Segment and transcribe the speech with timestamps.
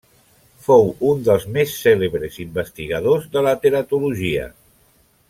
[0.67, 4.49] Fou un dels més cèlebres investigadors de la teratologia.